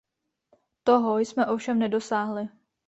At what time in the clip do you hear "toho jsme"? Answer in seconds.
0.83-1.45